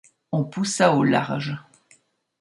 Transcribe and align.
On 0.31 0.45
poussa 0.45 0.95
au 0.95 1.03
large. 1.03 1.55